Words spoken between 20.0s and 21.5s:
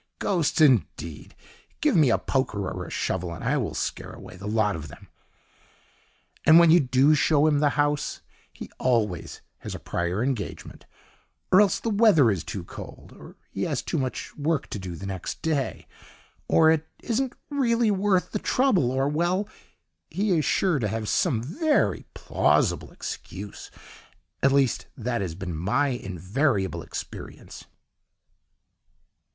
he is sure to have some